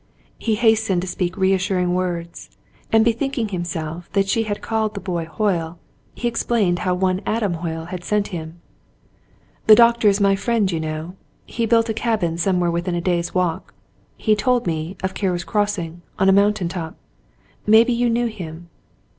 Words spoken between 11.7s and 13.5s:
a cabin somewhere within a day's